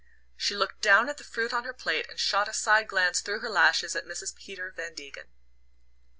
She 0.35 0.55
looked 0.55 0.81
down 0.81 1.09
at 1.09 1.19
the 1.19 1.23
fruit 1.23 1.53
on 1.53 1.63
her 1.63 1.75
plate 1.75 2.07
and 2.09 2.17
shot 2.19 2.47
a 2.47 2.53
side 2.55 2.87
glance 2.87 3.21
through 3.21 3.41
her 3.41 3.49
lashes 3.51 3.95
at 3.95 4.03
Mrs. 4.07 4.35
Peter 4.35 4.71
Van 4.71 4.95
Degen. 4.95 5.27